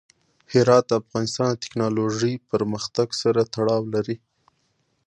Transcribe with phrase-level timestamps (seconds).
[0.53, 4.17] هرات د افغانستان د تکنالوژۍ پرمختګ سره تړاو لري.